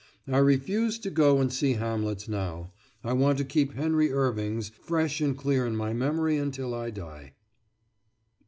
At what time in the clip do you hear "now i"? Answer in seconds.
2.27-3.13